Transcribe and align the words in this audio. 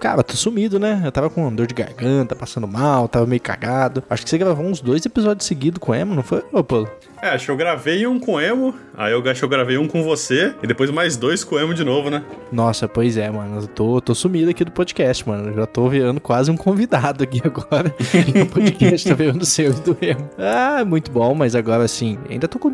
Cara, 0.00 0.22
tô 0.22 0.34
sumido, 0.34 0.78
né? 0.78 1.02
Eu 1.04 1.10
tava 1.10 1.28
com 1.28 1.52
dor 1.52 1.66
de 1.66 1.74
garganta, 1.74 2.36
passando 2.36 2.68
mal, 2.68 3.08
tava 3.08 3.26
meio 3.26 3.40
cagado. 3.40 4.02
Acho 4.08 4.22
que 4.22 4.30
você 4.30 4.38
gravou 4.38 4.64
uns 4.64 4.80
dois 4.80 5.04
episódios 5.04 5.44
seguidos 5.46 5.80
com 5.80 5.92
emo, 5.92 6.14
não 6.14 6.22
foi, 6.22 6.42
ô 6.52 6.62
Paulo? 6.62 6.88
É, 7.20 7.30
acho 7.30 7.46
que 7.46 7.50
eu 7.50 7.56
gravei 7.56 8.06
um 8.06 8.20
com 8.20 8.40
emo, 8.40 8.72
aí 8.96 9.12
eu 9.12 9.20
acho 9.28 9.40
que 9.40 9.44
eu 9.44 9.48
gravei 9.48 9.76
um 9.76 9.88
com 9.88 10.04
você, 10.04 10.54
e 10.62 10.68
depois 10.68 10.88
mais 10.90 11.16
dois 11.16 11.42
com 11.42 11.58
emo 11.58 11.74
de 11.74 11.82
novo, 11.82 12.10
né? 12.10 12.22
Nossa, 12.52 12.86
pois 12.86 13.16
é, 13.16 13.28
mano. 13.28 13.60
Eu 13.60 13.66
tô, 13.66 14.00
tô 14.00 14.14
sumido 14.14 14.50
aqui 14.50 14.64
do 14.64 14.70
podcast, 14.70 15.28
mano. 15.28 15.50
Eu 15.50 15.54
já 15.54 15.66
tô 15.66 15.88
virando 15.88 16.20
quase 16.20 16.48
um 16.48 16.56
convidado 16.56 17.24
aqui 17.24 17.42
agora. 17.44 17.92
no 18.36 18.46
podcast 18.46 19.08
tá 19.08 19.14
virando 19.16 19.44
seu 19.44 19.72
e 19.72 19.74
do 19.74 19.96
emo. 20.00 20.30
Ah, 20.38 20.84
muito 20.84 21.10
bom, 21.10 21.34
mas 21.34 21.56
agora 21.56 21.82
assim, 21.82 22.16
ainda 22.30 22.46
tô 22.46 22.60
com 22.60 22.72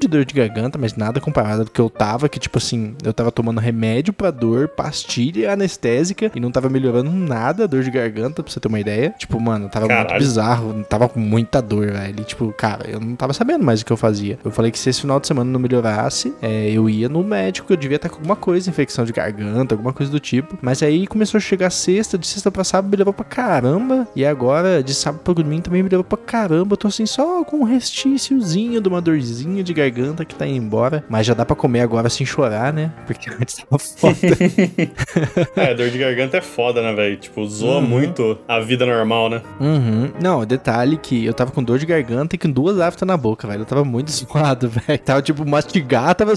de 0.00 0.08
dor 0.08 0.24
de 0.24 0.34
garganta, 0.34 0.78
mas 0.78 0.96
nada 0.96 1.20
comparado 1.20 1.64
do 1.64 1.70
que 1.70 1.80
eu 1.80 1.90
tava, 1.90 2.28
que 2.28 2.38
tipo 2.38 2.58
assim, 2.58 2.94
eu 3.04 3.12
tava 3.12 3.30
tomando 3.30 3.60
remédio 3.60 4.12
pra 4.12 4.30
dor, 4.30 4.68
pastilha 4.68 5.52
anestésica 5.52 6.30
e 6.34 6.40
não 6.40 6.50
tava 6.50 6.68
melhorando 6.68 7.10
nada 7.10 7.64
a 7.64 7.66
dor 7.66 7.82
de 7.82 7.90
garganta, 7.90 8.42
pra 8.42 8.52
você 8.52 8.58
ter 8.58 8.68
uma 8.68 8.80
ideia. 8.80 9.14
Tipo, 9.18 9.38
mano, 9.38 9.68
tava 9.68 9.86
Caralho. 9.86 10.08
muito 10.08 10.18
bizarro, 10.18 10.84
tava 10.88 11.08
com 11.08 11.20
muita 11.20 11.60
dor, 11.60 11.92
velho. 11.92 12.20
E, 12.20 12.24
tipo, 12.24 12.52
cara, 12.52 12.88
eu 12.88 12.98
não 12.98 13.14
tava 13.14 13.32
sabendo 13.32 13.64
mais 13.64 13.82
o 13.82 13.84
que 13.84 13.92
eu 13.92 13.96
fazia. 13.96 14.38
Eu 14.44 14.50
falei 14.50 14.70
que 14.70 14.78
se 14.78 14.88
esse 14.90 15.00
final 15.00 15.20
de 15.20 15.26
semana 15.26 15.50
não 15.50 15.60
melhorasse, 15.60 16.32
é, 16.40 16.70
eu 16.70 16.88
ia 16.88 17.08
no 17.08 17.22
médico, 17.22 17.72
eu 17.72 17.76
devia 17.76 17.96
estar 17.96 18.08
com 18.08 18.16
alguma 18.16 18.36
coisa, 18.36 18.70
infecção 18.70 19.04
de 19.04 19.12
garganta, 19.12 19.74
alguma 19.74 19.92
coisa 19.92 20.10
do 20.10 20.18
tipo. 20.18 20.58
Mas 20.62 20.82
aí 20.82 21.06
começou 21.06 21.38
a 21.38 21.40
chegar 21.40 21.70
sexta, 21.70 22.16
de 22.16 22.26
sexta 22.26 22.50
pra 22.50 22.64
sábado 22.64 22.90
me 22.90 22.96
levou 22.96 23.12
pra 23.12 23.24
caramba. 23.24 24.08
E 24.16 24.24
agora, 24.24 24.82
de 24.82 24.94
sábado 24.94 25.20
pra 25.22 25.34
domingo 25.34 25.62
também 25.62 25.82
me 25.82 25.88
levou 25.88 26.04
pra 26.04 26.18
caramba. 26.18 26.72
Eu 26.72 26.76
tô 26.76 26.88
assim, 26.88 27.06
só 27.06 27.44
com 27.44 27.58
um 27.58 27.64
restíciozinho 27.64 28.80
de 28.80 28.88
uma 28.88 29.00
dorzinha 29.00 29.62
de 29.62 29.72
garganta 29.74 29.89
que 29.92 30.34
tá 30.34 30.46
indo 30.46 30.56
embora. 30.64 31.04
Mas 31.08 31.26
já 31.26 31.34
dá 31.34 31.44
pra 31.44 31.56
comer 31.56 31.80
agora 31.80 32.08
sem 32.08 32.24
chorar, 32.26 32.72
né? 32.72 32.92
Porque 33.06 33.28
antes 33.40 33.56
tava 33.56 33.78
foda. 33.78 34.14
É, 35.56 35.74
dor 35.74 35.90
de 35.90 35.98
garganta 35.98 36.36
é 36.36 36.40
foda, 36.40 36.82
né, 36.82 36.92
velho? 36.92 37.16
Tipo, 37.16 37.46
zoa 37.46 37.76
Uhum. 37.76 37.82
muito 37.82 38.38
a 38.48 38.60
vida 38.60 38.84
normal, 38.86 39.28
né? 39.30 39.42
Uhum. 39.60 40.10
Não, 40.20 40.44
detalhe 40.44 40.96
que 40.96 41.24
eu 41.24 41.34
tava 41.34 41.50
com 41.50 41.62
dor 41.62 41.78
de 41.78 41.86
garganta 41.86 42.34
e 42.34 42.38
com 42.38 42.50
duas 42.50 42.78
aftas 42.80 43.06
na 43.06 43.16
boca, 43.16 43.46
velho. 43.46 43.62
Eu 43.62 43.66
tava 43.66 43.84
muito 43.84 44.10
zoado, 44.12 44.68
velho. 44.68 44.98
Tava 44.98 45.22
tipo, 45.22 45.46
mastigar 45.48 46.14
tava. 46.14 46.32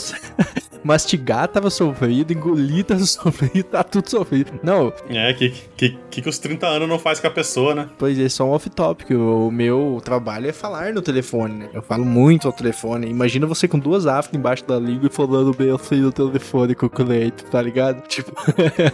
mastigar 0.83 1.47
tava 1.47 1.69
sofrido, 1.69 2.33
engolir 2.33 2.83
tava 2.83 3.05
sofrido, 3.05 3.63
tá 3.63 3.83
tudo 3.83 4.09
sofrido. 4.09 4.51
Não, 4.61 4.91
É, 5.09 5.33
que, 5.33 5.49
que, 5.77 5.97
que, 6.09 6.21
que 6.21 6.29
os 6.29 6.37
30 6.39 6.67
anos 6.67 6.89
não 6.89 6.99
faz 6.99 7.19
com 7.19 7.27
a 7.27 7.31
pessoa, 7.31 7.73
né? 7.73 7.87
pois 7.97 8.17
é, 8.19 8.27
só 8.29 8.45
um 8.45 8.51
off-topic. 8.51 9.11
O 9.11 9.49
meu 9.51 10.01
trabalho 10.03 10.47
é 10.49 10.51
falar 10.53 10.93
no 10.93 11.01
telefone, 11.01 11.53
né? 11.55 11.69
Eu 11.73 11.81
falo 11.81 12.03
muito 12.05 12.47
ao 12.47 12.53
telefone. 12.53 13.07
Imagina 13.09 13.42
você 13.47 13.67
com 13.67 13.79
duas 13.79 14.05
aftas 14.07 14.37
embaixo 14.37 14.65
da 14.65 14.79
língua 14.79 15.07
e 15.07 15.13
falando 15.13 15.53
bem 15.53 15.71
assim 15.71 15.97
no 15.97 16.11
telefone 16.11 16.75
com 16.75 16.85
o 16.85 16.89
cliente, 16.89 17.45
tá 17.45 17.61
ligado? 17.61 18.01
Tipo. 18.07 18.31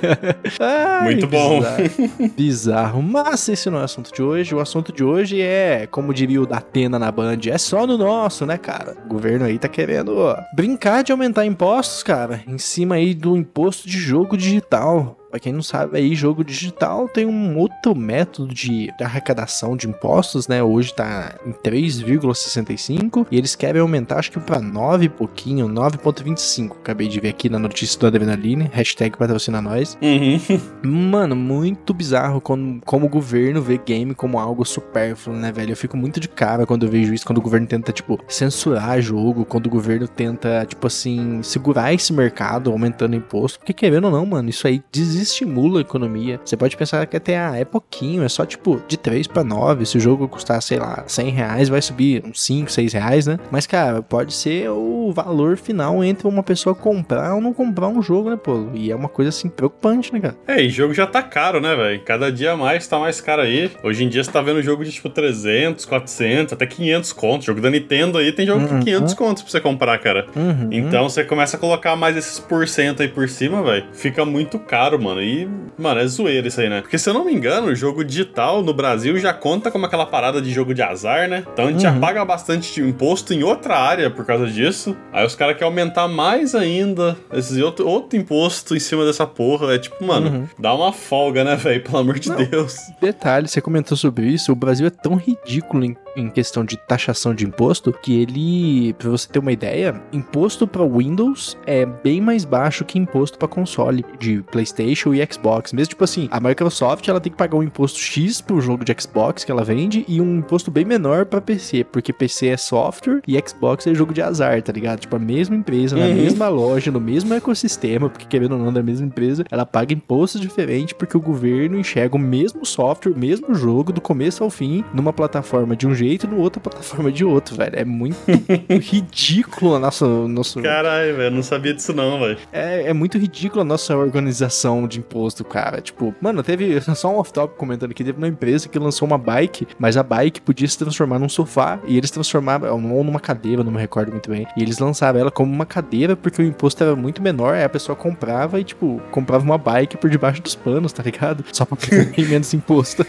Ai, 0.59 1.03
Muito 1.03 1.27
bom. 1.27 1.59
Bizarro. 1.59 2.31
bizarro. 2.35 3.01
Mas 3.01 3.47
esse 3.49 3.69
não 3.69 3.77
é 3.79 3.81
o 3.81 3.85
assunto 3.85 4.13
de 4.13 4.21
hoje. 4.21 4.55
O 4.55 4.59
assunto 4.59 4.91
de 4.91 5.03
hoje 5.03 5.41
é, 5.41 5.87
como 5.87 6.13
diria 6.13 6.41
o 6.41 6.45
Datena 6.45 6.99
na 6.99 7.11
Band, 7.11 7.39
é 7.47 7.57
só 7.57 7.85
no 7.85 7.97
nosso, 7.97 8.45
né, 8.45 8.57
cara? 8.57 8.95
O 9.05 9.09
governo 9.09 9.45
aí 9.45 9.57
tá 9.57 9.67
querendo 9.67 10.17
ó, 10.17 10.35
brincar 10.55 11.03
de 11.03 11.11
aumentar 11.11 11.45
impostos, 11.45 12.03
cara, 12.03 12.41
em 12.47 12.57
cima 12.57 12.95
aí 12.95 13.13
do 13.13 13.35
imposto 13.37 13.87
de 13.87 13.97
jogo 13.97 14.37
digital. 14.37 15.17
Pra 15.29 15.39
quem 15.39 15.53
não 15.53 15.61
sabe 15.61 15.97
aí, 15.97 16.15
jogo 16.15 16.43
digital 16.43 17.07
tem 17.07 17.25
um 17.25 17.57
outro 17.57 17.95
método 17.95 18.53
de 18.53 18.91
arrecadação 18.99 19.77
de 19.77 19.87
impostos, 19.87 20.47
né? 20.47 20.63
Hoje 20.63 20.93
tá 20.93 21.35
em 21.45 21.51
3,65 21.51 23.27
e 23.29 23.37
eles 23.37 23.55
querem 23.55 23.81
aumentar, 23.81 24.19
acho 24.19 24.31
que 24.31 24.39
pra 24.39 24.59
9 24.59 25.05
e 25.05 25.09
pouquinho, 25.09 25.67
9,25. 25.67 26.71
Acabei 26.71 27.07
de 27.07 27.19
ver 27.19 27.29
aqui 27.29 27.49
na 27.49 27.59
notícia 27.59 27.99
do 27.99 28.07
Adrenaline, 28.07 28.69
hashtag 28.73 29.17
patrocina 29.17 29.61
nós. 29.61 29.97
Uhum. 30.01 30.39
Mano, 30.83 31.35
muito 31.35 31.93
bizarro 31.93 32.41
como, 32.41 32.81
como 32.83 33.05
o 33.05 33.09
governo 33.09 33.61
vê 33.61 33.77
game 33.77 34.15
como 34.15 34.39
algo 34.39 34.65
supérfluo, 34.65 35.35
né, 35.35 35.51
velho? 35.51 35.73
Eu 35.73 35.77
fico 35.77 35.95
muito 35.95 36.19
de 36.19 36.27
cara 36.27 36.65
quando 36.65 36.85
eu 36.85 36.89
vejo 36.89 37.13
isso, 37.13 37.25
quando 37.25 37.37
o 37.37 37.41
governo 37.41 37.67
tenta, 37.67 37.91
tipo, 37.91 38.19
censurar 38.27 38.99
jogo, 39.01 39.45
quando 39.45 39.67
o 39.67 39.69
governo 39.69 40.07
tenta, 40.07 40.65
tipo 40.67 40.87
assim, 40.87 41.43
segurar 41.43 41.93
esse 41.93 42.11
mercado, 42.11 42.71
aumentando 42.71 43.15
imposto. 43.15 43.59
Porque 43.59 43.73
querendo 43.73 44.05
ou 44.05 44.11
não, 44.11 44.25
mano, 44.25 44.49
isso 44.49 44.67
aí 44.67 44.81
desestimula 45.19 45.79
a 45.79 45.81
economia. 45.81 46.39
Você 46.43 46.55
pode 46.57 46.75
pensar 46.75 47.05
que 47.05 47.15
até 47.17 47.37
ah, 47.37 47.55
é 47.55 47.65
pouquinho, 47.65 48.23
é 48.23 48.29
só, 48.29 48.45
tipo, 48.45 48.81
de 48.87 48.97
3 48.97 49.27
pra 49.27 49.43
9. 49.43 49.85
Se 49.85 49.97
o 49.97 49.99
jogo 49.99 50.27
custar, 50.27 50.61
sei 50.61 50.79
lá, 50.79 51.03
100 51.07 51.29
reais, 51.29 51.69
vai 51.69 51.81
subir 51.81 52.23
uns 52.25 52.41
5, 52.43 52.71
6 52.71 52.93
reais, 52.93 53.27
né? 53.27 53.37
Mas, 53.51 53.65
cara, 53.67 54.01
pode 54.01 54.33
ser 54.33 54.69
o 54.69 55.11
valor 55.13 55.57
final 55.57 56.03
entre 56.03 56.27
uma 56.27 56.43
pessoa 56.43 56.73
comprar 56.75 57.35
ou 57.35 57.41
não 57.41 57.53
comprar 57.53 57.87
um 57.87 58.01
jogo, 58.01 58.29
né, 58.29 58.37
pô? 58.41 58.67
E 58.73 58.91
é 58.91 58.95
uma 58.95 59.09
coisa, 59.09 59.29
assim, 59.29 59.49
preocupante, 59.49 60.13
né, 60.13 60.19
cara? 60.19 60.35
É, 60.47 60.61
e 60.61 60.69
jogo 60.69 60.93
já 60.93 61.05
tá 61.07 61.21
caro, 61.21 61.59
né, 61.59 61.75
velho? 61.75 62.01
Cada 62.03 62.31
dia 62.31 62.55
mais 62.55 62.87
tá 62.87 62.99
mais 62.99 63.19
caro 63.21 63.41
aí. 63.41 63.71
Hoje 63.83 64.03
em 64.03 64.09
dia 64.09 64.23
você 64.23 64.31
tá 64.31 64.41
vendo 64.41 64.61
jogo 64.61 64.83
de 64.83 64.91
tipo 64.91 65.09
300, 65.09 65.85
400, 65.85 66.53
até 66.53 66.65
500 66.65 67.13
contos. 67.13 67.45
Jogo 67.45 67.61
da 67.61 67.69
Nintendo 67.69 68.17
aí 68.17 68.31
tem 68.31 68.45
jogo 68.45 68.59
Uhum. 68.65 68.79
de 68.79 68.85
500 68.85 69.13
contos 69.13 69.43
pra 69.43 69.51
você 69.51 69.59
comprar, 69.61 69.97
cara. 69.99 70.27
Uhum. 70.35 70.69
Então 70.71 71.07
você 71.09 71.23
começa 71.23 71.57
a 71.57 71.59
colocar 71.59 71.95
mais 71.95 72.15
esses 72.17 72.39
porcento 72.39 73.01
aí 73.01 73.07
por 73.07 73.27
cima, 73.27 73.61
velho. 73.63 73.85
Fica 73.93 74.23
muito 74.25 74.59
caro, 74.59 75.01
mano. 75.01 75.08
E, 75.21 75.47
mano, 75.77 75.99
é 75.99 76.07
zoeira 76.07 76.47
isso 76.47 76.59
aí, 76.61 76.69
né? 76.69 76.81
Porque 76.81 76.97
se 76.97 77.09
eu 77.09 77.13
não 77.13 77.25
me 77.25 77.33
engano, 77.33 77.67
o 77.67 77.75
jogo 77.75 78.03
digital 78.03 78.61
no 78.61 78.73
Brasil 78.73 79.17
já 79.17 79.33
conta 79.33 79.71
como 79.71 79.85
aquela 79.85 80.05
parada 80.05 80.41
de 80.41 80.51
jogo 80.51 80.73
de 80.73 80.81
azar, 80.81 81.27
né? 81.29 81.43
Então 81.53 81.67
a 81.67 81.71
gente 81.71 81.81
já 81.81 81.91
Uhum. 81.91 81.99
paga 81.99 82.23
bastante 82.25 82.73
de 82.73 82.81
imposto 82.87 83.33
em 83.33 83.43
outra 83.43 83.77
área 83.77 84.09
por 84.09 84.25
causa 84.25 84.45
disso. 84.47 84.95
Aí 85.13 85.25
os 85.25 85.35
caras 85.35 85.55
querem 85.55 85.69
aumentar 85.69 86.07
mais 86.07 86.53
ainda 86.53 87.17
esse 87.33 87.61
outro, 87.61 87.87
outro 87.87 88.17
imposto 88.19 88.75
em 88.75 88.79
cima 88.79 89.05
dessa 89.05 89.25
porra. 89.25 89.73
É 89.73 89.77
tipo, 89.79 90.03
mano, 90.05 90.29
Uhum. 90.29 90.47
dá 90.59 90.73
uma 90.73 90.91
folga, 90.91 91.43
né, 91.43 91.55
velho? 91.55 91.81
Pelo 91.83 91.97
amor 91.97 92.19
de 92.19 92.29
Não. 92.29 92.35
Deus. 92.43 92.75
Detalhe, 93.01 93.47
você 93.47 93.61
comentou 93.61 93.95
sobre 93.97 94.27
isso, 94.27 94.51
o 94.51 94.55
Brasil 94.55 94.85
é 94.87 94.89
tão 94.89 95.15
ridículo 95.15 95.83
em, 95.85 95.95
em 96.19 96.29
questão 96.29 96.63
de 96.65 96.77
taxação 96.77 97.33
de 97.33 97.45
imposto 97.45 97.91
que 97.91 98.19
ele, 98.21 98.93
pra 98.93 99.09
você 99.09 99.27
ter 99.27 99.39
uma 99.39 99.51
ideia, 99.51 100.01
imposto 100.11 100.67
pra 100.67 100.83
Windows 100.85 101.57
é 101.65 101.85
bem 101.85 102.19
mais 102.21 102.45
baixo 102.45 102.83
que 102.85 102.97
imposto 102.99 103.37
pra 103.37 103.47
console 103.47 104.05
de 104.19 104.41
PlayStation 104.51 105.13
e 105.13 105.25
Xbox. 105.31 105.73
Mesmo 105.73 105.89
tipo 105.89 106.03
assim, 106.03 106.27
a 106.31 106.39
Microsoft 106.39 107.07
ela 107.07 107.19
tem 107.19 107.31
que 107.31 107.37
pagar 107.37 107.57
um 107.57 107.63
imposto 107.63 107.99
X 107.99 108.41
pro 108.41 108.59
jogo 108.61 108.83
de 108.83 108.95
Xbox 108.99 109.43
que 109.43 109.51
ela 109.51 109.63
vende 109.63 110.05
e 110.07 110.19
um 110.21 110.37
imposto 110.39 110.69
bem 110.71 110.85
menor 110.85 111.25
pra 111.25 111.39
PC, 111.41 111.83
porque 111.85 112.11
PC 112.13 112.47
é 112.47 112.57
software 112.57 113.21
e 113.27 113.37
Xbox 113.47 113.87
é 113.87 113.93
jogo 113.93 114.13
de 114.13 114.21
azar, 114.21 114.61
tá 114.61 114.71
ligado? 114.71 114.99
Tipo 114.99 115.15
a 115.15 115.19
mesma 115.19 115.55
empresa, 115.55 115.95
na 115.95 116.05
Uhum. 116.05 116.15
mesma 116.15 116.49
loja, 116.49 116.91
no 116.91 116.99
mesmo 116.99 117.33
ecossistema, 117.33 118.09
porque 118.09 118.25
querendo 118.25 118.53
ou 118.53 118.59
não 118.59 118.73
da 118.73 118.81
mesma 118.83 119.05
empresa, 119.05 119.45
ela 119.51 119.65
paga 119.65 119.93
impostos 119.93 120.41
diferentes 120.41 120.93
porque 120.93 121.15
o 121.15 121.21
governo 121.21 121.77
enxerga 121.77 122.15
o 122.15 122.19
mesmo 122.19 122.65
software, 122.65 123.11
o 123.13 123.17
mesmo 123.17 123.53
jogo 123.53 123.93
do 123.93 124.01
começo 124.01 124.43
ao 124.43 124.49
fim, 124.49 124.83
numa 124.93 125.13
plataforma 125.13 125.75
de 125.75 125.87
um 125.87 125.93
jeito 125.93 126.08
e 126.09 126.27
no 126.27 126.37
outra 126.39 126.59
plataforma 126.59 127.11
de 127.11 127.23
outro, 127.23 127.55
velho. 127.55 127.73
É 127.75 127.85
muito 127.85 128.17
ridículo 128.69 129.75
a 129.75 129.79
nossa, 129.79 130.05
nosso, 130.05 130.61
Caralho, 130.61 131.15
velho. 131.15 131.35
Não 131.35 131.43
sabia 131.43 131.73
disso 131.73 131.93
não, 131.93 132.19
velho. 132.19 132.37
é, 132.51 132.89
é 132.89 132.93
muito 132.93 133.17
ridículo 133.17 133.61
a 133.61 133.65
nossa 133.65 133.95
organização 133.95 134.87
de 134.87 134.99
imposto, 134.99 135.43
cara. 135.43 135.81
Tipo, 135.81 136.13
mano, 136.21 136.41
teve 136.43 136.79
só 136.95 137.13
um 137.13 137.17
off-top 137.17 137.55
comentando 137.57 137.93
que 137.93 138.03
teve 138.03 138.17
uma 138.17 138.27
empresa 138.27 138.67
que 138.67 138.79
lançou 138.79 139.07
uma 139.07 139.17
bike, 139.17 139.67
mas 139.77 139.97
a 139.97 140.03
bike 140.03 140.41
podia 140.41 140.67
se 140.67 140.77
transformar 140.77 141.19
num 141.19 141.29
sofá 141.29 141.79
e 141.85 141.97
eles 141.97 142.11
transformavam, 142.11 142.71
ou 142.91 143.03
numa 143.03 143.19
cadeira, 143.19 143.63
não 143.63 143.71
me 143.71 143.79
recordo 143.79 144.11
muito 144.11 144.29
bem. 144.29 144.47
E 144.57 144.61
eles 144.61 144.79
lançaram 144.79 145.19
ela 145.19 145.31
como 145.31 145.51
uma 145.51 145.65
cadeira 145.65 146.15
porque 146.15 146.41
o 146.41 146.45
imposto 146.45 146.83
era 146.83 146.95
muito 146.95 147.21
menor, 147.21 147.53
aí 147.53 147.63
a 147.63 147.69
pessoa 147.69 147.95
comprava 147.95 148.59
e, 148.59 148.63
tipo, 148.63 149.01
comprava 149.11 149.43
uma 149.43 149.57
bike 149.57 149.97
por 149.97 150.09
debaixo 150.09 150.41
dos 150.41 150.55
panos, 150.55 150.91
tá 150.93 151.03
ligado? 151.03 151.43
Só 151.51 151.65
pra 151.65 151.77
pagar 151.77 152.07
menos 152.29 152.53
imposto. 152.53 153.05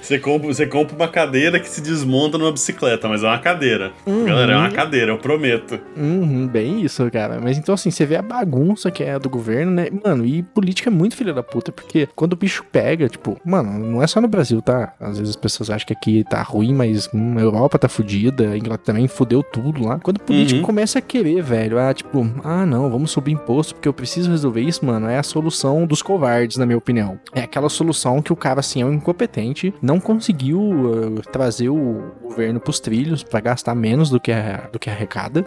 Você 0.00 0.18
compra, 0.18 0.48
você 0.48 0.66
compra 0.66 0.94
uma 0.94 1.08
cadeira 1.08 1.58
que 1.58 1.68
se 1.68 1.80
desmonta 1.96 2.38
numa 2.38 2.52
bicicleta, 2.52 3.08
mas 3.08 3.22
é 3.22 3.26
uma 3.26 3.38
cadeira. 3.38 3.92
Uhum. 4.06 4.24
Galera, 4.24 4.52
é 4.52 4.56
uma 4.56 4.70
cadeira, 4.70 5.12
eu 5.12 5.18
prometo. 5.18 5.78
Uhum, 5.96 6.46
bem 6.46 6.82
isso, 6.82 7.08
cara. 7.10 7.40
Mas 7.42 7.58
então, 7.58 7.74
assim, 7.74 7.90
você 7.90 8.04
vê 8.06 8.16
a 8.16 8.22
bagunça 8.22 8.90
que 8.90 9.02
é 9.02 9.18
do 9.18 9.28
governo, 9.28 9.72
né? 9.72 9.88
Mano, 10.04 10.24
e 10.24 10.42
política 10.42 10.90
é 10.90 10.92
muito 10.92 11.16
filha 11.16 11.32
da 11.32 11.42
puta, 11.42 11.72
porque 11.72 12.08
quando 12.14 12.34
o 12.34 12.36
bicho 12.36 12.64
pega, 12.70 13.08
tipo, 13.08 13.38
mano, 13.44 13.78
não 13.78 14.02
é 14.02 14.06
só 14.06 14.20
no 14.20 14.28
Brasil, 14.28 14.60
tá? 14.62 14.94
Às 15.00 15.18
vezes 15.18 15.30
as 15.30 15.36
pessoas 15.36 15.70
acham 15.70 15.86
que 15.86 15.92
aqui 15.92 16.24
tá 16.28 16.42
ruim, 16.42 16.72
mas 16.74 17.08
hum, 17.12 17.36
a 17.38 17.40
Europa 17.40 17.78
tá 17.78 17.88
fudida, 17.88 18.50
a 18.50 18.56
Inglaterra 18.56 18.76
também 18.86 19.08
fudeu 19.08 19.42
tudo 19.42 19.84
lá. 19.84 19.98
Quando 19.98 20.18
o 20.18 20.20
político 20.20 20.60
Uhum. 20.60 20.66
começa 20.66 20.98
a 20.98 21.02
querer, 21.02 21.42
velho, 21.42 21.78
ah, 21.78 21.92
tipo, 21.92 22.28
ah, 22.44 22.64
não, 22.64 22.88
vamos 22.90 23.10
subir 23.10 23.32
imposto 23.32 23.74
porque 23.74 23.88
eu 23.88 23.92
preciso 23.92 24.30
resolver 24.30 24.60
isso, 24.60 24.84
mano, 24.86 25.08
é 25.08 25.18
a 25.18 25.22
solução 25.22 25.86
dos 25.86 26.02
covardes, 26.02 26.56
na 26.56 26.64
minha 26.66 26.78
opinião. 26.78 27.18
É 27.34 27.40
aquela 27.40 27.68
solução 27.68 28.22
que 28.22 28.32
o 28.32 28.36
cara, 28.36 28.60
assim, 28.60 28.82
é 28.82 28.86
um 28.86 28.92
incompetente, 28.92 29.74
não 29.82 29.98
conseguiu 29.98 30.60
uh, 30.60 31.20
trazer 31.32 31.68
o 31.68 31.85
o 31.86 32.28
governo 32.28 32.60
pros 32.60 32.80
trilhos 32.80 33.22
para 33.22 33.40
gastar 33.40 33.74
menos 33.74 34.10
do 34.10 34.20
que, 34.20 34.32
do 34.72 34.78
que 34.78 34.90
arrecada. 34.90 35.44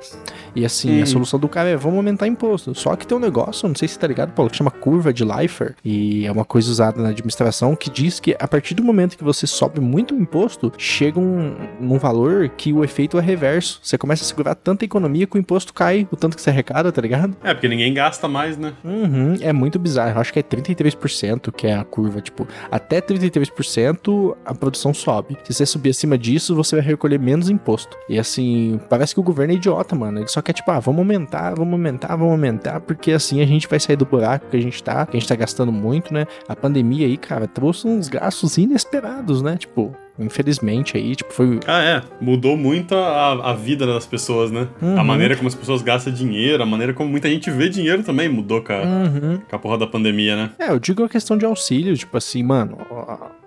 E 0.56 0.65
assim, 0.65 1.00
hum. 1.00 1.03
a 1.03 1.06
solução 1.06 1.39
do 1.39 1.47
cara 1.47 1.69
é 1.69 1.75
vamos 1.75 1.97
aumentar 1.97 2.27
imposto. 2.27 2.74
Só 2.75 2.95
que 2.95 3.06
tem 3.06 3.18
um 3.18 3.21
negócio, 3.21 3.68
não 3.68 3.75
sei 3.75 3.88
se 3.88 3.97
tá 3.97 4.07
ligado, 4.07 4.31
Paulo, 4.31 4.50
que 4.50 4.57
chama 4.57 4.71
curva 4.71 5.13
de 5.13 5.24
Leifer. 5.24 5.75
E 5.83 6.25
é 6.25 6.31
uma 6.31 6.45
coisa 6.45 6.69
usada 6.69 7.01
na 7.01 7.09
administração 7.09 7.75
que 7.75 7.89
diz 7.89 8.19
que 8.19 8.36
a 8.39 8.47
partir 8.47 8.74
do 8.74 8.83
momento 8.83 9.18
que 9.18 9.24
você 9.24 9.45
sobe 9.45 9.80
muito 9.80 10.15
o 10.15 10.19
imposto, 10.19 10.71
chega 10.77 11.19
um, 11.19 11.56
um 11.80 11.97
valor 11.97 12.50
que 12.50 12.74
o 12.74 12.83
efeito 12.83 13.18
é 13.18 13.21
reverso. 13.21 13.80
Você 13.83 13.97
começa 13.97 14.24
a 14.24 14.27
segurar 14.27 14.56
tanta 14.56 14.85
economia 14.85 15.27
que 15.27 15.38
o 15.38 15.39
imposto 15.39 15.74
cai, 15.74 16.07
o 16.12 16.15
tanto 16.15 16.35
que 16.35 16.42
você 16.42 16.50
arrecada, 16.50 16.92
tá 16.92 17.01
ligado? 17.01 17.35
É, 17.44 17.53
porque 17.53 17.68
ninguém 17.68 17.94
gasta 17.94 18.27
mais, 18.27 18.57
né? 18.57 18.74
Uhum, 18.83 19.35
é 19.42 19.53
muito 19.53 19.77
bizarro. 19.80 20.12
Eu 20.12 20.21
acho 20.21 20.33
que 20.33 20.39
é 20.39 20.44
33% 20.44 21.51
que 21.51 21.68
é 21.68 21.75
a 21.75 21.83
curva, 21.83 22.21
tipo, 22.21 22.47
até 22.71 23.01
33% 23.01 24.35
a 24.45 24.53
produção 24.53 24.94
sobe. 24.94 25.38
Se 25.44 25.53
você 25.53 25.65
subir 25.65 25.92
acima 25.92 26.18
disso, 26.30 26.56
você 26.56 26.76
vai 26.76 26.86
recolher 26.86 27.20
menos 27.20 27.50
imposto. 27.50 27.98
E 28.08 28.20
assim, 28.20 28.80
parece 28.90 29.14
que 29.14 29.20
o 29.20 29.24
governo 29.24 29.54
é 29.54 29.56
idiota, 29.56 29.96
mano. 29.96 30.20
Ele 30.20 30.28
só 30.28 30.42
quer, 30.42 30.54
tipo, 30.54 30.70
ah, 30.72 30.80
vamos 30.80 31.00
aumentar, 31.00 31.56
vamos 31.56 31.74
aumentar, 31.74 32.16
vamos 32.16 32.31
aumentar, 32.31 32.80
porque 32.81 33.12
assim 33.12 33.42
a 33.42 33.46
gente 33.46 33.68
vai 33.68 33.80
sair 33.80 33.96
do 33.96 34.06
buraco 34.06 34.48
que 34.50 34.58
a 34.58 34.62
gente 34.62 34.84
tá, 34.84 35.06
que 35.06 35.18
a 35.18 35.20
gente 35.20 35.28
tá 35.28 35.36
gastando 35.36 35.72
muito, 35.72 36.14
né? 36.14 36.26
A 36.48 36.56
pandemia 36.56 37.08
aí, 37.08 37.18
cara, 37.18 37.48
trouxe 37.48 37.88
uns 37.88 38.08
gastos 38.08 38.58
inesperados, 38.58 39.42
né? 39.42 39.58
Tipo, 39.58 39.94
infelizmente 40.19 40.98
aí, 40.98 41.16
tipo, 41.16 41.33
foi. 41.33 41.60
Ah, 41.66 41.81
é. 41.81 42.01
Mudou 42.21 42.57
muito 42.57 42.95
a, 42.95 43.51
a 43.51 43.54
vida 43.54 43.86
das 43.86 44.06
pessoas, 44.06 44.51
né? 44.51 44.68
Uhum. 44.81 45.00
A 45.00 45.04
maneira 45.04 45.36
como 45.36 45.48
as 45.48 45.56
pessoas 45.56 45.81
gastam 45.81 46.13
dinheiro, 46.13 46.62
a 46.62 46.66
maneira 46.66 46.94
como 46.94 47.10
muita 47.10 47.30
gente 47.30 47.50
vê 47.50 47.69
dinheiro 47.69 48.04
também 48.04 48.30
mudou 48.30 48.62
com 48.62 48.74
a, 48.74 48.81
uhum. 48.81 49.39
com 49.50 49.56
a 49.56 49.60
porra 49.60 49.77
da 49.77 49.88
pandemia, 49.88 50.36
né? 50.36 50.51
É, 50.60 50.69
eu 50.71 50.80
digo 50.80 51.04
a 51.04 51.10
questão 51.10 51.38
de 51.38 51.45
auxílio, 51.45 51.95
tipo 51.95 52.18
assim, 52.18 52.44
mano, 52.44 52.77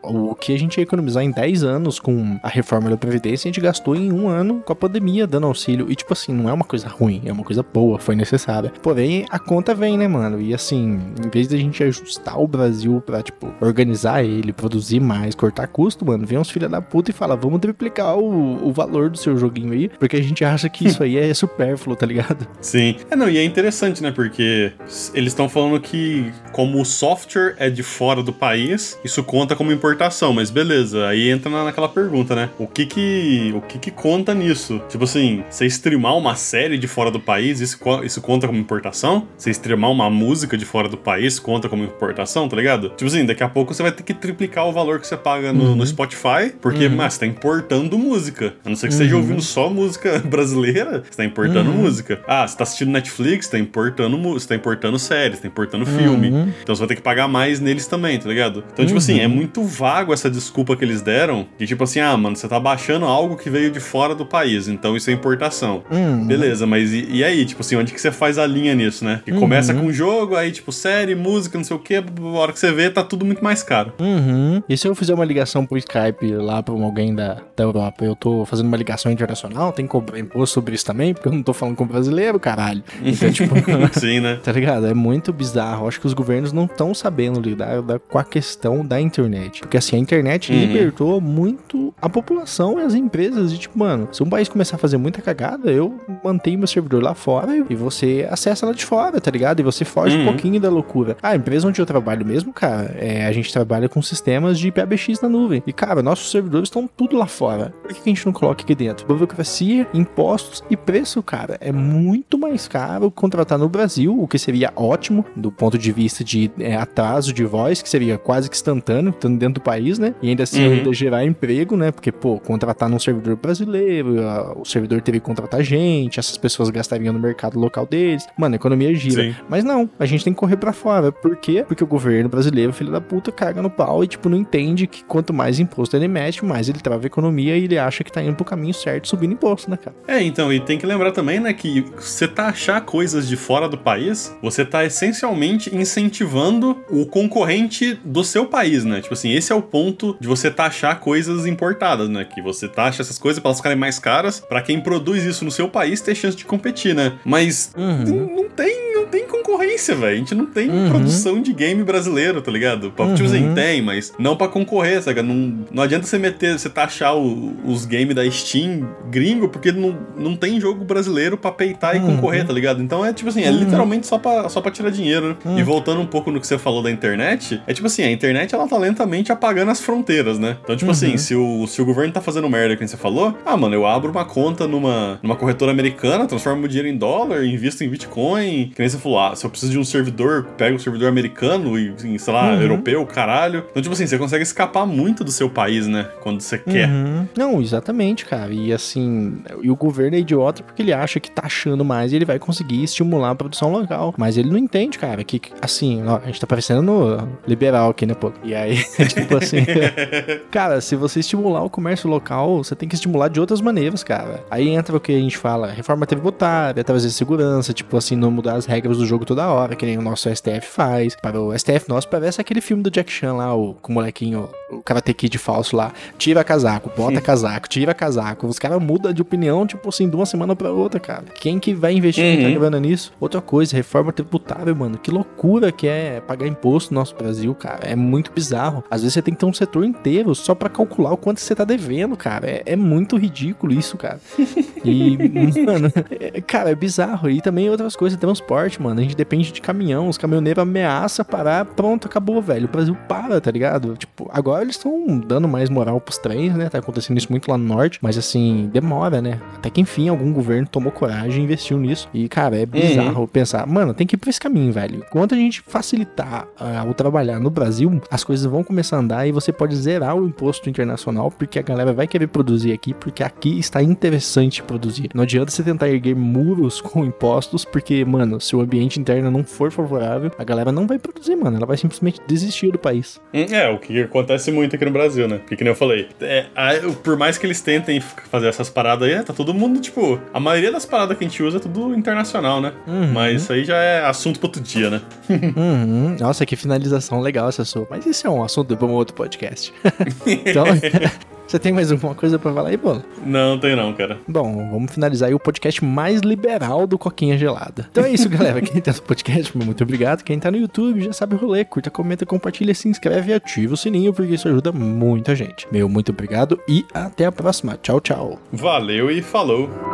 o 0.02 0.34
que 0.34 0.52
a 0.52 0.58
gente 0.58 0.78
ia 0.78 0.82
economizar 0.82 1.22
em 1.22 1.30
10 1.30 1.62
anos 1.62 2.00
com 2.00 2.38
a 2.42 2.48
reforma 2.48 2.90
da 2.90 2.96
Previdência, 2.96 3.48
a 3.48 3.50
gente 3.50 3.60
gastou 3.60 3.94
em 3.94 4.12
um 4.12 4.28
ano 4.28 4.62
com 4.64 4.72
a 4.72 4.76
pandemia 4.76 5.26
dando 5.26 5.46
auxílio. 5.46 5.90
E, 5.90 5.94
tipo 5.94 6.12
assim, 6.12 6.32
não 6.32 6.48
é 6.48 6.52
uma 6.52 6.64
coisa 6.64 6.88
ruim, 6.88 7.22
é 7.24 7.32
uma 7.32 7.44
coisa 7.44 7.62
boa, 7.62 7.98
foi 7.98 8.16
necessária. 8.16 8.72
Porém, 8.82 9.26
a 9.30 9.38
conta 9.38 9.74
vem, 9.74 9.96
né, 9.96 10.08
mano? 10.08 10.40
E 10.40 10.52
assim, 10.52 11.00
em 11.24 11.30
vez 11.30 11.46
da 11.48 11.56
gente 11.56 11.82
ajustar 11.84 12.40
o 12.40 12.46
Brasil 12.46 13.02
pra, 13.04 13.22
tipo, 13.22 13.52
organizar 13.60 14.24
ele, 14.24 14.52
produzir 14.52 15.00
mais, 15.00 15.34
cortar 15.34 15.68
custo, 15.68 16.04
mano, 16.04 16.26
vem 16.26 16.38
uns 16.38 16.50
filha 16.62 16.68
da 16.68 16.80
puta 16.80 17.10
e 17.10 17.14
fala, 17.14 17.34
vamos 17.36 17.60
triplicar 17.60 18.16
o, 18.16 18.68
o 18.68 18.72
valor 18.72 19.10
do 19.10 19.18
seu 19.18 19.36
joguinho 19.36 19.72
aí, 19.72 19.88
porque 19.88 20.16
a 20.16 20.22
gente 20.22 20.44
acha 20.44 20.68
que 20.68 20.86
isso 20.86 21.02
aí 21.02 21.16
é 21.16 21.32
supérfluo, 21.34 21.96
tá 21.96 22.06
ligado? 22.06 22.46
Sim. 22.60 22.96
É, 23.10 23.16
não, 23.16 23.28
e 23.28 23.38
é 23.38 23.44
interessante, 23.44 24.02
né, 24.02 24.12
porque 24.12 24.72
eles 25.14 25.32
estão 25.32 25.48
falando 25.48 25.80
que 25.80 26.32
como 26.52 26.80
o 26.80 26.84
software 26.84 27.54
é 27.58 27.68
de 27.68 27.82
fora 27.82 28.22
do 28.22 28.32
país, 28.32 28.98
isso 29.04 29.22
conta 29.24 29.56
como 29.56 29.72
importação, 29.72 30.32
mas 30.32 30.50
beleza. 30.50 31.06
Aí 31.06 31.30
entra 31.30 31.50
naquela 31.64 31.88
pergunta, 31.88 32.36
né? 32.36 32.50
O 32.58 32.66
que 32.66 32.86
que, 32.86 33.52
o 33.56 33.60
que 33.62 33.78
que 33.78 33.90
conta 33.90 34.34
nisso? 34.34 34.80
Tipo 34.88 35.04
assim, 35.04 35.42
você 35.48 35.66
streamar 35.66 36.16
uma 36.16 36.36
série 36.36 36.78
de 36.78 36.86
fora 36.86 37.10
do 37.10 37.18
país, 37.18 37.60
isso, 37.60 37.78
isso 38.04 38.20
conta 38.20 38.46
como 38.46 38.58
importação? 38.58 39.26
Você 39.36 39.50
streamar 39.50 39.90
uma 39.90 40.10
música 40.10 40.56
de 40.56 40.64
fora 40.64 40.88
do 40.88 40.96
país, 40.96 41.38
conta 41.38 41.68
como 41.68 41.82
importação, 41.82 42.48
tá 42.48 42.56
ligado? 42.56 42.90
Tipo 42.90 43.06
assim, 43.06 43.24
daqui 43.24 43.42
a 43.42 43.48
pouco 43.48 43.74
você 43.74 43.82
vai 43.82 43.92
ter 43.92 44.02
que 44.02 44.14
triplicar 44.14 44.66
o 44.66 44.72
valor 44.72 45.00
que 45.00 45.06
você 45.06 45.16
paga 45.16 45.52
no, 45.52 45.70
uhum. 45.70 45.76
no 45.76 45.86
Spotify, 45.86 46.51
porque, 46.60 46.86
uhum. 46.86 46.96
mas, 46.96 47.14
você 47.14 47.20
tá 47.20 47.26
importando 47.26 47.98
música. 47.98 48.54
A 48.64 48.68
não 48.68 48.76
ser 48.76 48.88
que 48.88 48.94
você 48.94 49.02
esteja 49.02 49.16
uhum. 49.16 49.22
ouvindo 49.22 49.42
só 49.42 49.68
música 49.68 50.18
brasileira, 50.24 51.02
você 51.08 51.16
tá 51.16 51.24
importando 51.24 51.70
uhum. 51.70 51.76
música. 51.76 52.20
Ah, 52.26 52.46
você 52.46 52.56
tá 52.56 52.64
assistindo 52.64 52.90
Netflix, 52.90 53.48
tá 53.48 53.58
importando, 53.58 54.16
você 54.18 54.48
tá 54.48 54.54
importando 54.54 54.98
séries, 54.98 55.40
tá 55.40 55.48
importando 55.48 55.86
filme. 55.86 56.30
Uhum. 56.30 56.52
Então 56.62 56.74
você 56.74 56.80
vai 56.80 56.88
ter 56.88 56.96
que 56.96 57.02
pagar 57.02 57.28
mais 57.28 57.60
neles 57.60 57.86
também, 57.86 58.18
tá 58.18 58.28
ligado? 58.28 58.64
Então, 58.72 58.84
tipo 58.84 58.98
assim, 58.98 59.20
é 59.20 59.28
muito 59.28 59.62
vago 59.62 60.12
essa 60.12 60.30
desculpa 60.30 60.76
que 60.76 60.84
eles 60.84 61.02
deram, 61.02 61.46
que 61.58 61.66
tipo 61.66 61.84
assim, 61.84 62.00
ah, 62.00 62.16
mano, 62.16 62.36
você 62.36 62.48
tá 62.48 62.58
baixando 62.58 63.06
algo 63.06 63.36
que 63.36 63.50
veio 63.50 63.70
de 63.70 63.80
fora 63.80 64.14
do 64.14 64.24
país, 64.24 64.68
então 64.68 64.96
isso 64.96 65.10
é 65.10 65.12
importação. 65.12 65.82
Uhum. 65.90 66.26
Beleza, 66.26 66.66
mas 66.66 66.92
e, 66.92 67.06
e, 67.10 67.24
aí, 67.24 67.44
tipo 67.44 67.60
assim, 67.60 67.76
onde 67.76 67.92
que 67.92 68.00
você 68.00 68.10
faz 68.10 68.38
a 68.38 68.46
linha 68.46 68.74
nisso, 68.74 69.04
né? 69.04 69.20
Que 69.24 69.32
uhum. 69.32 69.40
começa 69.40 69.74
com 69.74 69.92
jogo, 69.92 70.36
aí 70.36 70.50
tipo 70.50 70.72
série, 70.72 71.14
música, 71.14 71.56
não 71.58 71.64
sei 71.64 71.76
o 71.76 71.80
que, 71.80 71.96
a 71.96 72.04
hora 72.34 72.52
que 72.52 72.58
você 72.58 72.72
vê, 72.72 72.90
tá 72.90 73.02
tudo 73.02 73.24
muito 73.24 73.42
mais 73.42 73.62
caro. 73.62 73.92
Uhum. 74.00 74.62
E 74.68 74.76
se 74.76 74.86
eu 74.86 74.94
fizer 74.94 75.14
uma 75.14 75.24
ligação 75.24 75.66
pro 75.66 75.78
Skype 75.78 76.31
lá 76.36 76.62
pra 76.62 76.74
alguém 76.74 77.14
da, 77.14 77.38
da 77.56 77.64
Europa, 77.64 78.04
eu 78.04 78.14
tô 78.14 78.44
fazendo 78.44 78.66
uma 78.66 78.76
ligação 78.76 79.10
internacional, 79.10 79.72
tem 79.72 79.86
que 79.86 79.92
cobrar 79.92 80.18
imposto 80.18 80.54
sobre 80.54 80.74
isso 80.74 80.84
também, 80.84 81.12
porque 81.14 81.28
eu 81.28 81.32
não 81.32 81.42
tô 81.42 81.52
falando 81.52 81.76
com 81.76 81.86
brasileiro, 81.86 82.38
caralho. 82.38 82.82
Então, 83.02 83.30
tipo... 83.32 83.54
Sim, 83.98 84.20
né? 84.20 84.38
Tá 84.42 84.52
ligado? 84.52 84.86
É 84.86 84.94
muito 84.94 85.32
bizarro. 85.32 85.86
Acho 85.86 86.00
que 86.00 86.06
os 86.06 86.14
governos 86.14 86.52
não 86.52 86.64
estão 86.64 86.94
sabendo 86.94 87.40
lidar 87.40 87.82
com 88.08 88.18
a 88.18 88.24
questão 88.24 88.84
da 88.84 89.00
internet. 89.00 89.60
Porque 89.60 89.76
assim, 89.76 89.96
a 89.96 89.98
internet 89.98 90.52
uhum. 90.52 90.58
libertou 90.58 91.20
muito 91.20 91.94
a 92.00 92.08
população 92.08 92.80
e 92.80 92.82
as 92.82 92.94
empresas. 92.94 93.52
E 93.52 93.58
tipo, 93.58 93.78
mano, 93.78 94.08
se 94.12 94.22
um 94.22 94.28
país 94.28 94.48
começar 94.48 94.76
a 94.76 94.78
fazer 94.78 94.96
muita 94.96 95.20
cagada, 95.20 95.70
eu 95.70 95.98
mantenho 96.24 96.58
meu 96.58 96.68
servidor 96.68 97.02
lá 97.02 97.14
fora 97.14 97.64
e 97.68 97.74
você 97.74 98.26
acessa 98.30 98.66
lá 98.66 98.72
de 98.72 98.84
fora, 98.84 99.20
tá 99.20 99.30
ligado? 99.30 99.60
E 99.60 99.62
você 99.62 99.84
foge 99.84 100.16
uhum. 100.16 100.22
um 100.22 100.26
pouquinho 100.26 100.60
da 100.60 100.70
loucura. 100.70 101.16
Ah, 101.22 101.30
a 101.30 101.36
empresa 101.36 101.68
onde 101.68 101.80
eu 101.80 101.86
trabalho 101.86 102.24
mesmo, 102.24 102.52
cara, 102.52 102.94
é, 102.98 103.26
a 103.26 103.32
gente 103.32 103.52
trabalha 103.52 103.88
com 103.88 104.00
sistemas 104.02 104.58
de 104.58 104.70
PABX 104.70 105.20
na 105.20 105.28
nuvem. 105.28 105.62
E, 105.66 105.72
cara, 105.72 106.02
nossos 106.22 106.30
servidores 106.30 106.68
estão 106.68 106.86
tudo 106.86 107.16
lá 107.16 107.26
fora. 107.26 107.74
Por 107.82 107.92
que 107.92 108.00
a 108.00 108.08
gente 108.08 108.24
não 108.24 108.32
coloca 108.32 108.62
aqui 108.62 108.74
dentro? 108.74 109.06
Burocracia, 109.06 109.86
impostos 109.92 110.62
e 110.70 110.76
preço, 110.76 111.22
cara. 111.22 111.58
É 111.60 111.72
muito 111.72 112.38
mais 112.38 112.68
caro 112.68 113.10
contratar 113.10 113.58
no 113.58 113.68
Brasil, 113.68 114.18
o 114.20 114.28
que 114.28 114.38
seria 114.38 114.72
ótimo 114.76 115.24
do 115.34 115.50
ponto 115.50 115.76
de 115.76 115.92
vista 115.92 116.22
de 116.22 116.50
é, 116.58 116.76
atraso 116.76 117.32
de 117.32 117.44
voz, 117.44 117.82
que 117.82 117.88
seria 117.88 118.16
quase 118.16 118.48
que 118.48 118.56
instantâneo, 118.56 119.10
estando 119.10 119.38
dentro 119.38 119.54
do 119.54 119.60
país, 119.60 119.98
né? 119.98 120.14
E 120.22 120.28
ainda 120.28 120.44
assim 120.44 120.64
uhum. 120.64 120.72
ainda 120.72 120.92
gerar 120.92 121.24
emprego, 121.24 121.76
né? 121.76 121.90
Porque, 121.90 122.12
pô, 122.12 122.38
contratar 122.38 122.88
num 122.88 122.98
servidor 122.98 123.36
brasileiro, 123.36 124.16
o 124.56 124.64
servidor 124.64 125.00
teve 125.00 125.18
que 125.18 125.26
contratar 125.26 125.62
gente, 125.62 126.20
essas 126.20 126.36
pessoas 126.36 126.70
gastariam 126.70 127.12
no 127.12 127.18
mercado 127.18 127.58
local 127.58 127.86
deles. 127.86 128.26
Mano, 128.36 128.54
a 128.54 128.56
economia 128.56 128.94
gira. 128.94 129.22
Sim. 129.22 129.34
Mas 129.48 129.64
não, 129.64 129.90
a 129.98 130.06
gente 130.06 130.24
tem 130.24 130.32
que 130.32 130.38
correr 130.38 130.56
para 130.56 130.72
fora. 130.72 131.10
Por 131.10 131.36
quê? 131.36 131.64
Porque 131.66 131.82
o 131.82 131.86
governo 131.86 132.28
brasileiro, 132.28 132.72
filho 132.72 132.92
da 132.92 133.00
puta, 133.00 133.32
caga 133.32 133.60
no 133.60 133.70
pau 133.70 134.04
e, 134.04 134.06
tipo, 134.06 134.28
não 134.28 134.38
entende 134.38 134.86
que 134.86 135.04
quanto 135.04 135.32
mais 135.32 135.58
imposto 135.58 135.96
ele 135.96 136.08
mete, 136.12 136.44
mais 136.44 136.68
ele 136.68 136.78
trava 136.78 137.04
a 137.04 137.06
economia 137.06 137.56
e 137.56 137.64
ele 137.64 137.78
acha 137.78 138.04
que 138.04 138.12
tá 138.12 138.22
indo 138.22 138.36
pro 138.36 138.44
caminho 138.44 138.74
certo 138.74 139.08
subindo 139.08 139.32
imposto, 139.32 139.70
né, 139.70 139.76
cara? 139.76 139.96
É, 140.06 140.22
então, 140.22 140.52
e 140.52 140.60
tem 140.60 140.78
que 140.78 140.86
lembrar 140.86 141.12
também, 141.12 141.40
né, 141.40 141.52
que 141.52 141.84
você 141.96 142.28
tá 142.28 142.52
achar 142.52 142.80
coisas 142.82 143.26
de 143.26 143.36
fora 143.36 143.68
do 143.68 143.78
país, 143.78 144.36
você 144.42 144.64
tá 144.64 144.84
essencialmente 144.84 145.74
incentivando 145.74 146.78
o 146.90 147.06
concorrente 147.06 147.98
do 148.04 148.22
seu 148.22 148.46
país, 148.46 148.84
né? 148.84 149.00
Tipo 149.00 149.14
assim, 149.14 149.32
esse 149.32 149.52
é 149.52 149.54
o 149.54 149.62
ponto 149.62 150.16
de 150.20 150.28
você 150.28 150.50
taxar 150.50 151.00
coisas 151.00 151.46
importadas, 151.46 152.08
né? 152.08 152.24
Que 152.24 152.42
você 152.42 152.68
taxa 152.68 153.02
essas 153.02 153.18
coisas 153.18 153.40
para 153.40 153.48
elas 153.48 153.58
ficarem 153.58 153.78
mais 153.78 153.98
caras, 153.98 154.40
para 154.40 154.60
quem 154.60 154.80
produz 154.80 155.24
isso 155.24 155.44
no 155.44 155.50
seu 155.50 155.68
país 155.68 156.00
ter 156.00 156.14
chance 156.14 156.36
de 156.36 156.44
competir, 156.44 156.94
né? 156.94 157.14
Mas 157.24 157.72
uhum. 157.76 158.36
não 158.36 158.48
tem, 158.50 158.94
não 158.94 159.06
tem 159.06 159.26
concorrência, 159.42 159.94
velho. 159.94 160.14
A 160.14 160.16
gente 160.16 160.34
não 160.34 160.46
tem 160.46 160.70
uhum. 160.70 160.88
produção 160.88 161.42
de 161.42 161.52
game 161.52 161.82
brasileiro, 161.82 162.40
tá 162.40 162.50
ligado? 162.50 162.92
Assim, 162.98 163.48
uhum. 163.48 163.54
Tem, 163.54 163.82
mas 163.82 164.12
não 164.18 164.36
para 164.36 164.48
concorrer, 164.48 165.02
sabe? 165.02 165.22
Não, 165.22 165.66
não 165.70 165.82
adianta 165.82 166.06
você 166.06 166.18
meter, 166.18 166.58
você 166.58 166.68
taxar 166.68 167.16
o, 167.16 167.54
os 167.64 167.84
games 167.84 168.14
da 168.14 168.28
Steam 168.30 168.88
gringo, 169.10 169.48
porque 169.48 169.72
não, 169.72 169.96
não 170.16 170.36
tem 170.36 170.60
jogo 170.60 170.84
brasileiro 170.84 171.36
para 171.36 171.52
peitar 171.52 171.96
e 171.96 171.98
uhum. 171.98 172.16
concorrer, 172.16 172.46
tá 172.46 172.52
ligado? 172.52 172.82
Então 172.82 173.04
é 173.04 173.12
tipo 173.12 173.28
assim, 173.28 173.42
é 173.42 173.50
uhum. 173.50 173.58
literalmente 173.58 174.06
só 174.06 174.18
pra, 174.18 174.48
só 174.48 174.60
pra 174.60 174.70
tirar 174.70 174.90
dinheiro, 174.90 175.28
né? 175.28 175.36
E 175.44 175.48
uhum. 175.48 175.64
voltando 175.64 176.00
um 176.00 176.06
pouco 176.06 176.30
no 176.30 176.40
que 176.40 176.46
você 176.46 176.58
falou 176.58 176.82
da 176.82 176.90
internet, 176.90 177.60
é 177.66 177.74
tipo 177.74 177.86
assim, 177.86 178.02
a 178.02 178.10
internet 178.10 178.54
ela 178.54 178.66
tá 178.66 178.76
lentamente 178.78 179.32
apagando 179.32 179.70
as 179.70 179.80
fronteiras, 179.80 180.38
né? 180.38 180.56
Então, 180.62 180.76
tipo 180.76 180.90
assim, 180.90 181.12
uhum. 181.12 181.18
se 181.18 181.34
o, 181.34 181.66
se 181.66 181.82
o 181.82 181.84
governo 181.84 182.12
tá 182.12 182.20
fazendo 182.20 182.48
merda, 182.48 182.76
que 182.76 182.86
você 182.86 182.96
falou, 182.96 183.36
ah, 183.44 183.56
mano, 183.56 183.74
eu 183.74 183.86
abro 183.86 184.10
uma 184.10 184.24
conta 184.24 184.66
numa, 184.66 185.18
numa 185.22 185.36
corretora 185.36 185.70
americana, 185.70 186.26
transformo 186.26 186.64
o 186.64 186.68
dinheiro 186.68 186.88
em 186.88 186.96
dólar, 186.96 187.44
invisto 187.44 187.84
em 187.84 187.88
Bitcoin, 187.88 188.72
que 188.74 188.80
nem 188.80 188.88
você 188.88 188.98
falou, 188.98 189.18
ah, 189.18 189.31
se 189.34 189.44
eu 189.44 189.50
preciso 189.50 189.72
de 189.72 189.78
um 189.78 189.84
servidor, 189.84 190.44
pego 190.56 190.76
um 190.76 190.78
servidor 190.78 191.08
americano 191.08 191.78
e, 191.78 192.18
sei 192.18 192.32
lá, 192.32 192.52
uhum. 192.52 192.62
europeu, 192.62 193.04
caralho. 193.06 193.64
Então, 193.70 193.82
tipo 193.82 193.92
assim, 193.92 194.06
você 194.06 194.18
consegue 194.18 194.42
escapar 194.42 194.86
muito 194.86 195.24
do 195.24 195.30
seu 195.30 195.48
país, 195.48 195.86
né? 195.86 196.08
Quando 196.20 196.40
você 196.40 196.58
quer. 196.58 196.88
Uhum. 196.88 197.26
Não, 197.36 197.60
exatamente, 197.60 198.24
cara. 198.24 198.52
E 198.52 198.72
assim, 198.72 199.42
e 199.62 199.70
o 199.70 199.76
governo 199.76 200.16
é 200.16 200.20
idiota 200.20 200.62
porque 200.62 200.82
ele 200.82 200.92
acha 200.92 201.20
que 201.20 201.30
tá 201.30 201.42
achando 201.44 201.84
mais 201.84 202.12
e 202.12 202.16
ele 202.16 202.24
vai 202.24 202.38
conseguir 202.38 202.82
estimular 202.82 203.30
a 203.30 203.34
produção 203.34 203.70
local. 203.70 204.14
Mas 204.16 204.36
ele 204.36 204.50
não 204.50 204.58
entende, 204.58 204.98
cara, 204.98 205.22
que 205.24 205.40
assim, 205.60 206.02
ó, 206.06 206.18
a 206.18 206.26
gente 206.26 206.40
tá 206.40 206.46
parecendo 206.46 206.82
no 206.82 207.28
liberal 207.46 207.90
aqui, 207.90 208.06
né, 208.06 208.14
pô? 208.14 208.32
E 208.42 208.54
aí, 208.54 208.76
tipo 209.08 209.36
assim. 209.36 209.64
cara, 210.50 210.80
se 210.80 210.96
você 210.96 211.20
estimular 211.20 211.62
o 211.62 211.70
comércio 211.70 212.08
local, 212.08 212.62
você 212.62 212.74
tem 212.74 212.88
que 212.88 212.94
estimular 212.94 213.28
de 213.28 213.40
outras 213.40 213.60
maneiras, 213.60 214.04
cara. 214.04 214.44
Aí 214.50 214.68
entra 214.68 214.96
o 214.96 215.00
que 215.00 215.12
a 215.12 215.18
gente 215.18 215.36
fala, 215.36 215.70
reforma 215.70 216.06
tributária, 216.06 216.82
trazer 216.84 217.10
segurança, 217.10 217.72
tipo 217.72 217.96
assim, 217.96 218.16
não 218.16 218.30
mudar 218.30 218.54
as 218.54 218.66
regras 218.66 218.98
do 218.98 219.06
jogo 219.06 219.21
toda 219.24 219.48
hora, 219.48 219.74
que 219.76 219.86
nem 219.86 219.98
o 219.98 220.02
nosso 220.02 220.28
STF 220.34 220.66
faz. 220.66 221.16
Para 221.16 221.40
o 221.40 221.56
STF 221.56 221.88
nosso 221.88 222.08
parece 222.08 222.40
aquele 222.40 222.60
filme 222.60 222.82
do 222.82 222.90
Jack 222.90 223.10
Chan 223.10 223.34
lá, 223.34 223.54
o, 223.54 223.74
com 223.74 223.92
o 223.92 223.94
molequinho, 223.94 224.48
o 224.70 224.82
Karate 224.82 225.14
Kid 225.14 225.36
falso 225.38 225.76
lá. 225.76 225.92
Tira 226.18 226.42
casaco, 226.44 226.90
bota 226.96 227.20
casaco, 227.20 227.68
tira 227.68 227.94
casaco. 227.94 228.46
Os 228.46 228.58
caras 228.58 228.82
mudam 228.82 229.12
de 229.12 229.22
opinião, 229.22 229.66
tipo 229.66 229.88
assim, 229.88 230.08
de 230.08 230.16
uma 230.16 230.26
semana 230.26 230.54
pra 230.56 230.70
outra, 230.70 230.98
cara. 230.98 231.24
Quem 231.34 231.58
que 231.58 231.74
vai 231.74 231.92
investir 231.92 232.24
uhum. 232.24 232.70
tá 232.70 232.80
nisso? 232.80 233.12
Outra 233.20 233.40
coisa, 233.40 233.76
reforma 233.76 234.12
tributária, 234.12 234.74
mano. 234.74 234.98
Que 234.98 235.10
loucura 235.10 235.72
que 235.72 235.86
é 235.86 236.20
pagar 236.20 236.46
imposto 236.46 236.92
no 236.92 237.00
nosso 237.00 237.14
Brasil, 237.14 237.54
cara. 237.54 237.80
É 237.86 237.96
muito 237.96 238.32
bizarro. 238.32 238.84
Às 238.90 239.02
vezes 239.02 239.14
você 239.14 239.22
tem 239.22 239.34
que 239.34 239.40
ter 239.40 239.46
um 239.46 239.52
setor 239.52 239.84
inteiro 239.84 240.34
só 240.34 240.54
para 240.54 240.68
calcular 240.68 241.12
o 241.12 241.16
quanto 241.16 241.40
você 241.40 241.54
tá 241.54 241.64
devendo, 241.64 242.16
cara. 242.16 242.48
É, 242.48 242.62
é 242.66 242.76
muito 242.76 243.16
ridículo 243.16 243.72
isso, 243.72 243.96
cara. 243.96 244.20
E, 244.84 245.16
mano, 245.64 245.92
é, 246.18 246.40
cara, 246.40 246.70
é 246.70 246.74
bizarro. 246.74 247.30
E 247.30 247.40
também 247.40 247.70
outras 247.70 247.94
coisas, 247.94 248.18
transporte, 248.18 248.82
mano. 248.82 248.98
A 248.98 249.02
gente 249.02 249.11
depende 249.16 249.52
de 249.52 249.60
caminhão, 249.60 250.08
os 250.08 250.18
caminhoneiros 250.18 250.62
ameaçam 250.62 251.24
parar, 251.24 251.64
pronto, 251.64 252.06
acabou, 252.06 252.40
velho. 252.42 252.66
O 252.66 252.70
Brasil 252.70 252.96
para, 253.08 253.40
tá 253.40 253.50
ligado? 253.50 253.96
Tipo, 253.96 254.28
agora 254.32 254.62
eles 254.62 254.76
estão 254.76 255.18
dando 255.18 255.48
mais 255.48 255.68
moral 255.70 256.00
pros 256.00 256.18
trens, 256.18 256.54
né? 256.54 256.68
Tá 256.68 256.78
acontecendo 256.78 257.18
isso 257.18 257.28
muito 257.30 257.50
lá 257.50 257.56
no 257.56 257.64
norte, 257.64 257.98
mas 258.02 258.18
assim, 258.18 258.68
demora, 258.72 259.20
né? 259.20 259.40
Até 259.54 259.70
que 259.70 259.80
enfim, 259.80 260.08
algum 260.08 260.32
governo 260.32 260.66
tomou 260.66 260.92
coragem 260.92 261.44
investiu 261.44 261.78
nisso. 261.78 262.08
E, 262.12 262.28
cara, 262.28 262.56
é 262.56 262.66
bizarro 262.66 263.22
uhum. 263.22 263.26
pensar, 263.26 263.66
mano, 263.66 263.94
tem 263.94 264.06
que 264.06 264.14
ir 264.14 264.18
por 264.18 264.28
esse 264.28 264.40
caminho, 264.40 264.72
velho. 264.72 265.04
Enquanto 265.06 265.34
a 265.34 265.38
gente 265.38 265.60
facilitar 265.62 266.46
uh, 266.60 266.88
o 266.88 266.94
trabalhar 266.94 267.38
no 267.38 267.50
Brasil, 267.50 268.00
as 268.10 268.24
coisas 268.24 268.44
vão 268.46 268.64
começar 268.64 268.96
a 268.96 269.00
andar 269.00 269.26
e 269.26 269.32
você 269.32 269.52
pode 269.52 269.74
zerar 269.76 270.16
o 270.16 270.26
imposto 270.26 270.68
internacional, 270.68 271.30
porque 271.30 271.58
a 271.58 271.62
galera 271.62 271.92
vai 271.92 272.06
querer 272.06 272.28
produzir 272.28 272.72
aqui, 272.72 272.94
porque 272.94 273.22
aqui 273.22 273.58
está 273.58 273.82
interessante 273.82 274.62
produzir. 274.62 275.10
Não 275.14 275.22
adianta 275.22 275.50
você 275.50 275.62
tentar 275.62 275.88
erguer 275.88 276.14
muros 276.14 276.80
com 276.82 277.04
impostos, 277.04 277.64
porque, 277.64 278.04
mano, 278.04 278.40
se 278.40 278.54
o 278.56 278.60
ambiente 278.60 278.98
interno 279.02 279.30
não 279.30 279.44
for 279.44 279.70
favorável, 279.70 280.30
a 280.38 280.44
galera 280.44 280.72
não 280.72 280.86
vai 280.86 280.98
produzir, 280.98 281.36
mano. 281.36 281.56
Ela 281.56 281.66
vai 281.66 281.76
simplesmente 281.76 282.20
desistir 282.26 282.70
do 282.70 282.78
país. 282.78 283.20
Hum, 283.34 283.46
é, 283.50 283.68
o 283.68 283.78
que 283.78 284.02
acontece 284.02 284.50
muito 284.50 284.74
aqui 284.76 284.84
no 284.84 284.90
Brasil, 284.90 285.28
né? 285.28 285.38
Porque, 285.38 285.56
como 285.56 285.68
eu 285.68 285.74
falei, 285.74 286.08
é, 286.20 286.46
a, 286.54 286.70
por 287.02 287.16
mais 287.16 287.36
que 287.36 287.46
eles 287.46 287.60
tentem 287.60 288.00
fazer 288.00 288.48
essas 288.48 288.70
paradas 288.70 289.08
aí, 289.08 289.22
tá 289.22 289.32
todo 289.32 289.52
mundo, 289.52 289.80
tipo, 289.80 290.20
a 290.32 290.40
maioria 290.40 290.72
das 290.72 290.86
paradas 290.86 291.16
que 291.16 291.24
a 291.24 291.28
gente 291.28 291.42
usa 291.42 291.58
é 291.58 291.60
tudo 291.60 291.94
internacional, 291.94 292.60
né? 292.60 292.72
Uhum. 292.86 293.12
Mas 293.12 293.42
isso 293.42 293.52
aí 293.52 293.64
já 293.64 293.76
é 293.76 294.04
assunto 294.04 294.38
pro 294.38 294.48
outro 294.48 294.62
dia, 294.62 294.90
né? 294.90 295.00
uhum. 295.28 296.16
Nossa, 296.18 296.46
que 296.46 296.56
finalização 296.56 297.20
legal 297.20 297.48
essa 297.48 297.64
sua. 297.64 297.86
Mas 297.90 298.06
isso 298.06 298.26
é 298.26 298.30
um 298.30 298.42
assunto 298.42 298.76
para 298.76 298.86
um 298.86 298.92
outro 298.92 299.14
podcast. 299.14 299.72
então, 300.26 300.64
você 301.46 301.58
tem 301.58 301.72
mais 301.72 301.92
alguma 301.92 302.14
coisa 302.14 302.38
para 302.38 302.52
falar 302.52 302.70
aí, 302.70 302.76
Bola? 302.76 303.04
Não, 303.24 303.58
tem 303.58 303.76
não, 303.76 303.92
cara. 303.92 304.18
Bom, 304.26 304.70
vamos 304.70 304.92
finalizar 304.92 305.28
aí 305.28 305.34
o 305.34 305.40
podcast 305.40 305.84
mais 305.84 306.20
liberal 306.20 306.86
do 306.86 306.98
Coquinha 306.98 307.36
Gelada. 307.36 307.88
Então 307.90 308.04
é 308.04 308.10
isso, 308.10 308.28
galera. 308.28 308.60
Quem 308.60 308.80
tá 308.80 308.92
no 308.92 309.02
podcast, 309.02 309.56
muito 309.56 309.82
obrigado. 309.84 310.22
Quem 310.22 310.38
tá 310.38 310.50
no 310.50 310.56
YouTube 310.56 311.02
já 311.02 311.12
sabe 311.12 311.34
o 311.34 311.38
rolê. 311.38 311.64
Curta, 311.64 311.90
comenta, 311.90 312.24
compartilha, 312.24 312.74
se 312.74 312.88
inscreve 312.88 313.32
e 313.32 313.34
ativa 313.34 313.74
o 313.74 313.76
sininho, 313.76 314.12
porque 314.12 314.34
isso 314.34 314.48
ajuda 314.48 314.72
muita 314.72 315.34
gente. 315.34 315.66
Meu 315.70 315.88
muito 315.88 316.12
obrigado 316.12 316.58
e 316.68 316.84
até 316.94 317.26
a 317.26 317.32
próxima. 317.32 317.78
Tchau, 317.82 318.00
tchau. 318.00 318.38
Valeu 318.52 319.10
e 319.10 319.20
falou. 319.20 319.91